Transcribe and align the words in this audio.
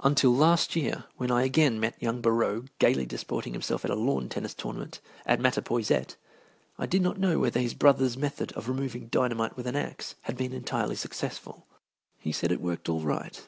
Until 0.00 0.34
last 0.34 0.76
year, 0.76 1.04
when 1.16 1.30
I 1.30 1.42
again 1.42 1.78
met 1.78 2.00
young 2.02 2.22
Borrowe 2.22 2.64
gayly 2.78 3.04
disporting 3.04 3.52
himself 3.52 3.84
at 3.84 3.90
a 3.90 3.94
lawn 3.94 4.30
tennis 4.30 4.54
tournament 4.54 4.98
at 5.26 5.40
Mattapoisett, 5.40 6.16
I 6.78 6.86
did 6.86 7.02
not 7.02 7.18
know 7.20 7.38
whether 7.38 7.60
his 7.60 7.74
brother's 7.74 8.16
method 8.16 8.50
of 8.52 8.66
removing 8.70 9.08
dynamite 9.08 9.58
with 9.58 9.66
an 9.66 9.76
axe 9.76 10.14
had 10.22 10.38
been 10.38 10.54
entirely 10.54 10.96
successful. 10.96 11.66
He 12.16 12.32
said 12.32 12.50
it 12.50 12.62
worked 12.62 12.88
all 12.88 13.00
right. 13.02 13.46